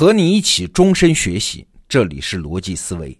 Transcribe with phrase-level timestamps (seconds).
[0.00, 3.14] 和你一起终身学习，这里是逻辑思维。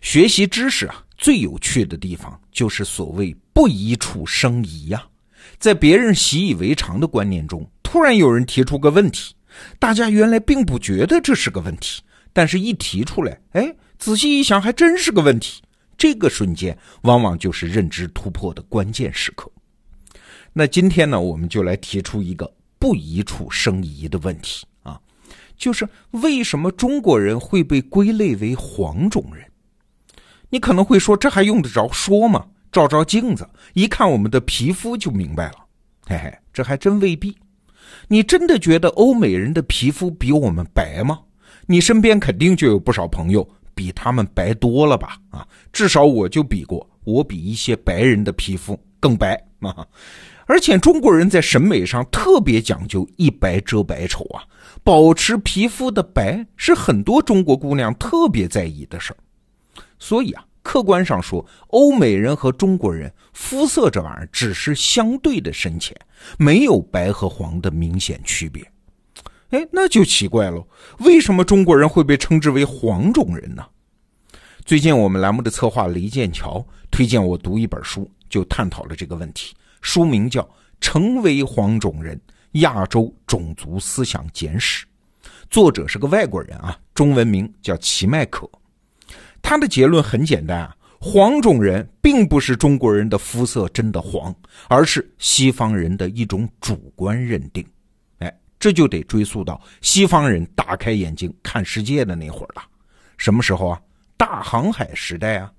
[0.00, 5.04] 学习知识啊，最有趣的地方就是所谓不疑处生疑呀。
[5.58, 9.34] 在别人习以为常的观念中，突然有人提出个问题，
[9.80, 12.00] 大家原来并不觉得这是个问题，
[12.32, 15.60] 但是一提出来，哎，仔细一想，还真是个问题。
[15.98, 19.50] 这个瞬间，往往就是认知突破的关键时刻。
[20.52, 22.48] 那今天呢，我们就来提出一个
[22.78, 24.64] 不疑处生疑的问题，
[25.56, 29.44] 就是为什么中国人会被归类为黄种人？
[30.48, 32.46] 你可能会说，这还用得着说吗？
[32.70, 35.66] 照照镜子，一看我们的皮肤就明白了。
[36.06, 37.34] 嘿嘿，这还真未必。
[38.06, 41.20] 你真的觉得欧美人的皮肤比我们白吗？
[41.66, 45.18] 你身边肯定就有不少朋友比他们白多了吧？
[45.30, 49.86] 啊，至少我就比过，我比一些白人的皮肤更白啊。
[50.46, 54.42] 而且中国人在审美上特别讲究一白遮百丑啊，
[54.82, 59.16] 保持皮肤的白是很多中国姑娘特别在意的事儿。
[59.98, 65.96] 所以啊，客观上说，欧美人和中国人肤色这玩意儿只是相对的深浅，
[66.38, 68.64] 没有白和黄的明显区别。
[69.50, 70.64] 哎，那就奇怪了，
[70.98, 73.64] 为什么中国人会被称之为黄种人呢？
[74.64, 79.54] 最近我们栏目的策划雷剑桥推荐我读一本书，就探讨了这个问题。
[79.80, 80.42] 书名叫
[80.80, 82.20] 《成为黄种人：
[82.52, 84.84] 亚洲种族思想简史》，
[85.50, 88.50] 作者是个外国人啊，中文名叫齐麦可。
[89.42, 94.34] 他的结论很简单啊，黄种人并不是中国人的肤色真的黄，
[94.68, 97.64] 而是西方人的一种主观认定。
[98.18, 102.62] 哎，这就得追溯到西方人打开眼睛看世界的那会儿了。
[103.16, 103.80] 什么时候啊？
[104.18, 105.52] 大航海时代啊！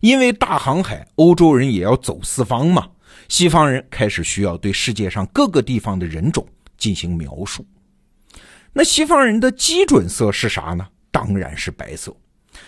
[0.00, 2.88] 因为大航海，欧洲人也要走四方嘛，
[3.28, 7.64] 西方人开始需要对世界上各个地方的人种进行描述。
[8.72, 10.86] 那西方人的基准色是啥呢？
[11.10, 12.14] 当然是白色。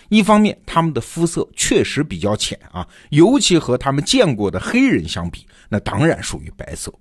[0.09, 6.93] 一方面，他们的肤色确实比较浅啊，尤其和他们见过的黑人相比，那当然属于白色。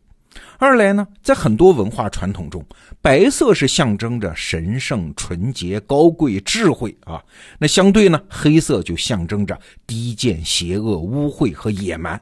[0.59, 2.65] 二来呢，在很多文化传统中，
[3.03, 7.23] 白色是象征着神圣、纯洁、高贵、智慧啊。
[7.59, 12.21] 那相对呢，黑色就象征着低贱、邪恶、污秽和野蛮。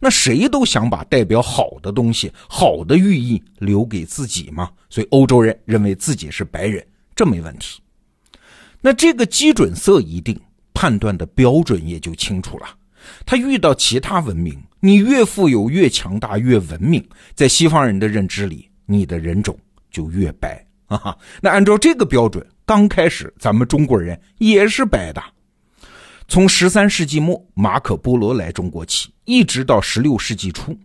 [0.00, 4.70] 那谁都想把代表好的东西、好的寓意留给自己嘛。
[4.88, 6.84] 所以欧洲人认为自己是白人，
[7.16, 7.80] 这没问题。
[8.80, 10.40] 那这个基准色一定，
[10.72, 12.66] 判断的标准也就清楚了。
[13.26, 19.58] 他遇到其他文明，你越富有、越强大、越文明，在西方人的认知里，你的人种
[19.90, 21.16] 就越白 啊。
[21.40, 25.22] 那按照这个标准，刚开始咱们中国人也是白的。
[26.28, 30.78] 从十三世纪末马可波罗来中国起，一直到十六世纪初，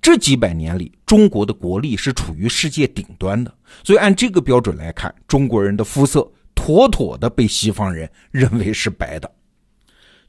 [0.00, 3.52] 这几百年里，中国的国力是处于世界顶端的。
[3.82, 6.30] 所以按这个标准来看，中国人的肤色。
[6.56, 9.30] 妥妥的被西方人认为是白的。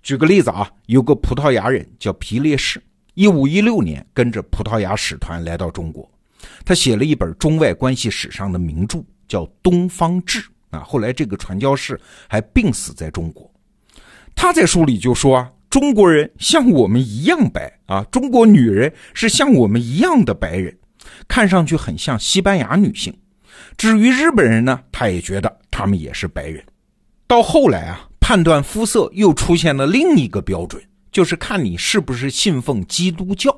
[0.01, 2.81] 举个例子啊，有个葡萄牙人叫皮列士，
[3.15, 6.09] 一五一六年跟着葡萄牙使团来到中国，
[6.63, 10.39] 他写了一本中外关系史上的名著，叫《东方志》
[10.69, 10.81] 啊。
[10.81, 13.49] 后来这个传教士还病死在中国。
[14.35, 20.77] 他在书里就说啊，中国人像我们一样白啊，中国女人是像我们一样的白人，
[21.25, 23.17] 看上去很像西班牙女性。
[23.77, 26.61] 至于日本人呢，他也觉得他们也是白人。
[27.27, 30.83] 到后来啊，判断肤色又出现了另一个标准，
[31.15, 33.57] 就是看你是不是信奉基督教。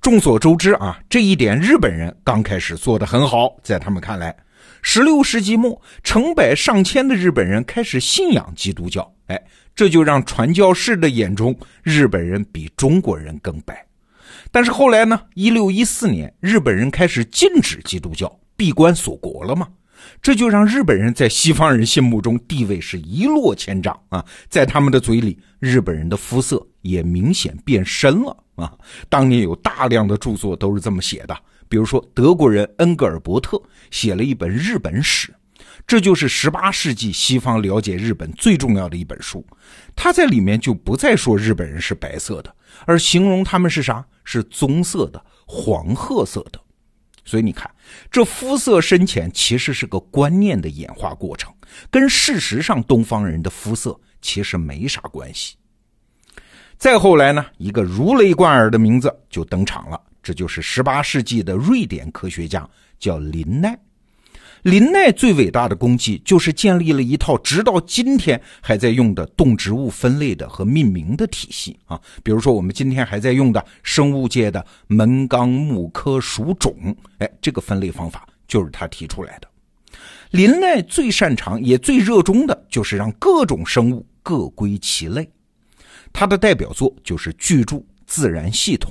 [0.00, 4.36] 众所周知啊，这一点日本人刚开始做得很好，在他们看来，
[4.82, 9.08] 十六世纪末，成百上千的日本人开始信仰基督教。
[9.28, 9.40] 哎，
[9.76, 13.86] 这就让传教士的眼中，日本人比中国人更白。
[14.50, 18.36] 但是后来呢，一六一四年，日本人开始禁止基督教。
[18.56, 19.68] 闭关锁国了嘛？
[20.20, 24.24] 这就让日本人在西方人心目中地位是一落千丈啊！
[24.48, 28.72] 在他们的嘴里，日本人的肤色也明显变深了啊！
[29.08, 31.36] 当年有大量的著作都是这么写的，
[31.68, 33.60] 比如说德国人恩格尔伯特
[33.90, 35.34] 写了一本日本史，
[35.86, 39.44] 这就是十八世纪西方了解日本最重要的一本书。
[39.94, 42.54] 他在里面就不再说日本人是白色的，
[42.86, 44.04] 而形容他们是啥？
[44.26, 46.58] 是棕色的、黄褐色的。
[47.24, 47.70] 所以你看，
[48.10, 51.52] 这肤色深浅其实是个观念的演化过程，
[51.90, 55.56] 跟事实上东方人的肤色其实没啥关系。
[56.76, 62.68] 再后来呢，一个如雷贯耳的名字就登场了，这就是十八世纪的瑞典科学家，
[62.98, 63.78] 叫林奈。
[64.64, 76.74] 林奈最伟大的功绩就是建立了一套直到今天还在用的动植物分类的和命名的体系啊，比如说我们今天还在用的生物界的门纲目科属种，
[77.18, 79.48] 哎，这个分类方法就是他提出来的。
[80.30, 85.28] 林奈最擅长也最热衷的就是让各种生物各归其类。
[86.10, 87.76] 他的代表作就是巨著
[88.06, 88.90] 《自然系统》。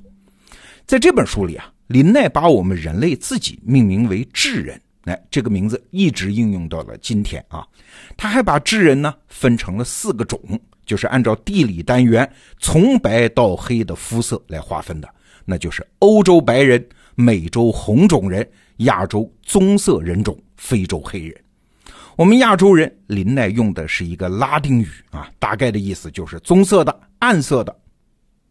[0.85, 7.67] 在这本书里啊，林奈把我们人类自己命名为智人，哎，这个名字一直应用到了今天啊。
[8.15, 10.39] 他还把智人呢分成了四个种，
[10.85, 12.29] 就是按照地理单元
[12.59, 15.09] 从白到黑的肤色来划分的，
[15.45, 16.85] 那就是欧洲白人、
[17.15, 18.47] 美洲红种人、
[18.77, 21.35] 亚洲棕色人种、非洲黑人。
[22.15, 27.75] 我们亚洲人，林奈用的是一个拉丁语啊，大概的意思就是棕色的、暗色的。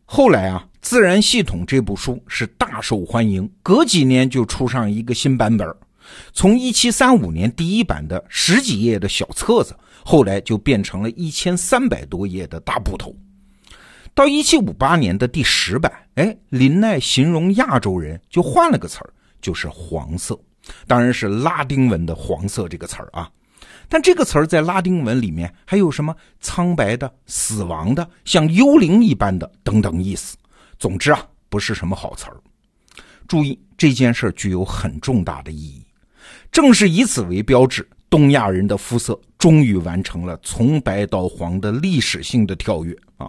[0.04, 5.66] 后来啊，《自然系统》这部书是大受欢迎，隔几年就出上一个新版本。
[6.32, 13.14] 从1735年第一版的十几页的小册子，后来就变成了一千三百多页的大部头。
[14.14, 19.10] 到1758年的第十版，哎，林奈形容亚洲人就换了个词儿，
[19.40, 20.38] 就是黄色，
[20.86, 23.30] 当然是拉丁文的“黄色”这个词儿啊。
[23.88, 30.36] 但这个词儿在拉丁文里面还有什么苍白的、死亡的、像幽灵一般的等等意思。
[30.78, 32.36] 总之啊，不是什么好词儿。
[33.26, 35.81] 注意这件事具有很重大的意义，
[36.52, 43.28] 正是以此为标志，东亚人的肤色终于完成了从白到黄的历史性的跳跃啊！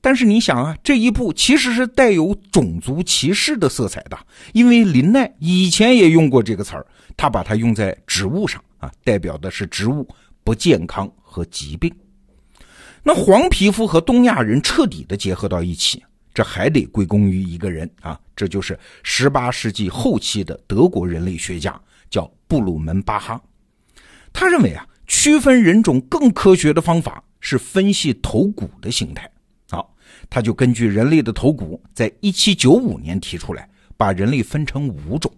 [0.00, 4.18] 但是你想啊，这一步其实是带有种族歧视的色彩的，
[4.54, 6.86] 因为林奈以前也用过这个词儿，
[7.16, 8.62] 他把它用在植物上。
[8.78, 10.06] 啊，代表的是植物
[10.44, 11.92] 不健康和疾病。
[13.02, 16.00] 那黄皮肤和东亚人彻底的结合到一起，
[16.32, 21.78] 这还得归功于一个人啊，这就是十八世纪后期的德国人类学家，
[22.10, 23.40] 叫布鲁门巴哈。
[24.32, 29.30] 他认为啊，区分人种更科学的方法是分析头骨的形态。
[29.70, 29.94] 好，
[30.30, 35.32] 他就根据人类的头骨，在一七九五年提出来，把人类分成五种，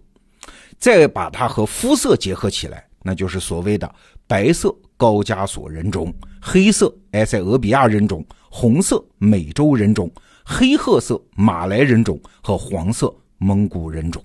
[0.77, 2.85] 再把它和肤色结合起来。
[3.03, 3.95] 那就是所谓的
[4.27, 10.11] 白色高加索人种、黑色埃塞俄比亚人种、红色美洲人种、
[10.45, 14.23] 黑褐色马来人种和黄色蒙古人种。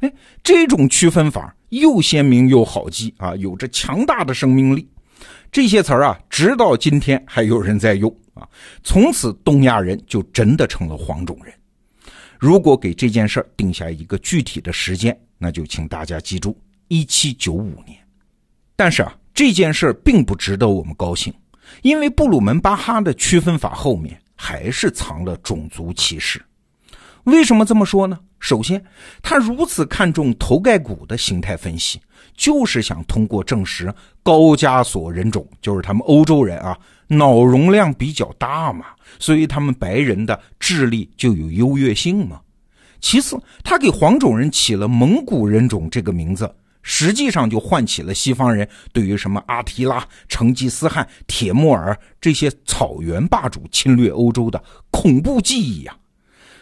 [0.00, 0.12] 哎，
[0.42, 4.88] 这种区分法又鲜明又好记啊，有着强大的生命力。
[5.50, 8.48] 这些词儿啊，直到今天还有人在用啊。
[8.82, 11.54] 从此，东亚人就真的成了黄种人。
[12.38, 16.56] 如果给这件事儿定下一个具体的时间，那就请大家记住。
[16.88, 17.98] 一七九五年，
[18.76, 21.32] 但是啊，这件事并不值得我们高兴，
[21.82, 26.44] 因为布鲁门巴哈的区分法后面还是藏了种族歧视。
[27.24, 28.18] 为什么这么说呢？
[28.38, 28.82] 首先，
[29.22, 32.00] 他如此看重头盖骨的形态分析，
[32.36, 33.92] 就是想通过证实
[34.22, 36.76] 高加索人种，就是他们欧洲人啊，
[37.06, 38.86] 脑容量比较大嘛，
[39.18, 42.40] 所以他们白人的智力就有优越性嘛。
[43.00, 46.54] 其次，他给黄种人起了蒙古人种这个名字。
[46.86, 55.96] 实际上就唤起了西方人对于什么阿提拉、成吉思汗、铁木尔这些草原霸主侵略欧洲的恐怖记忆呀。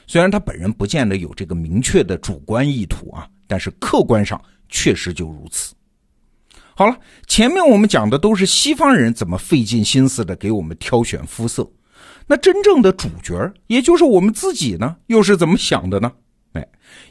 [0.06, 5.75] 虽然他本人不见得有这个明确的主观意图啊，但是客观上确实就如此。
[6.75, 11.70] 好了，前面我们讲的都是西方人怎么费尽心思的给我们挑选肤色，
[12.26, 16.10] 那真正的主角，也就是我们自己呢，又是怎么想的呢？
[16.52, 16.66] 哎，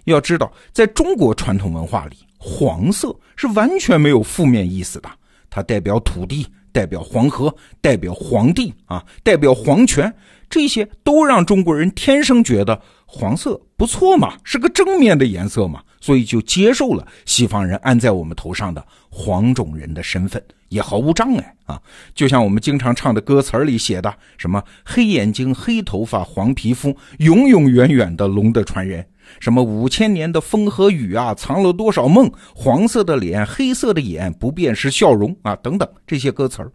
[0.06, 2.18] 要知道，在中国传统文化里。
[2.44, 5.08] 黄色是完全没有负面意思的，
[5.48, 10.12] 它代表土地，代表黄河，代表皇帝啊，代表皇权，
[10.52, 21.82] 这些都让中国人天生觉得黄色不错嘛，是个正面的颜色嘛，所以就接受了西方人安在我们头上的黄种人的身份，也毫无障碍啊。
[22.14, 29.06] 就像我们经常唱的歌词里写的，什么黑眼睛、黑头发、黄皮肤，永永远远的龙的传人。
[29.40, 32.30] 什么五千年的风和雨啊，藏了多少梦？
[32.54, 36.72] 黄色的脸，黑色的眼，不变是笑容啊，等等，这些歌词儿，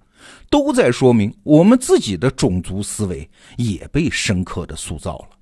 [0.49, 5.37] 都在说明我们自己的种族思维也被深刻的塑造了。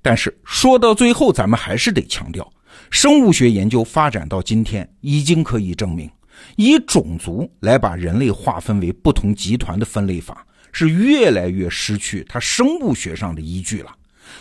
[0.00, 2.50] 但是说到最后，咱们还是得强调，
[2.90, 6.08] 生物学研究发展到今天，已经可以证明，
[6.56, 13.94] 以种族来把人类划分为不同集团的分类法，是越来越失去它生物学上的依据了。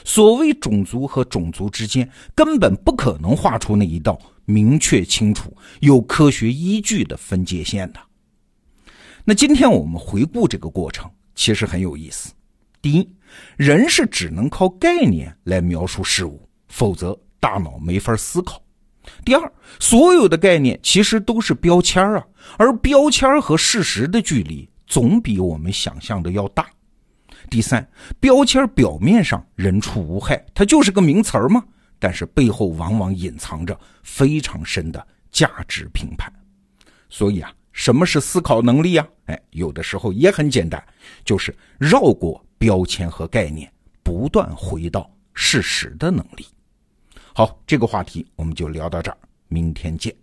[0.03, 7.99] 所谓种族和种族之间根本不可能画出那一道明确清楚、有科学依据的分界线的。
[9.29, 12.31] 那今天我们回顾这个过程，其实很有意思。
[12.81, 13.13] 第一，
[13.57, 18.63] 人是只能靠概念来描述事物，否则大脑没法思考。
[19.25, 22.25] 第二，所有的概念其实都是标签啊，
[22.57, 26.65] 而标签和事实的距离总比我们想象的要大。
[27.49, 27.85] 第三，
[28.21, 31.61] 标签表面上人畜无害，它就是个名词儿嘛，
[31.99, 36.31] 但是背后往往隐藏着非常深的价值评判。
[37.09, 39.07] 所以啊，什么是思考能力啊？
[39.27, 40.83] 哎，有的时候也很简单，
[41.23, 46.47] 就是绕过标签和概念，不断回到事实的能力。
[47.35, 49.17] 好，这个话题我们就聊到这儿，
[49.47, 50.13] 明天见。